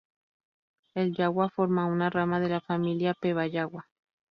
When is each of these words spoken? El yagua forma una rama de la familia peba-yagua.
El 0.95 1.13
yagua 1.15 1.51
forma 1.51 1.85
una 1.85 2.09
rama 2.09 2.39
de 2.39 2.49
la 2.49 2.59
familia 2.61 3.13
peba-yagua. 3.13 3.87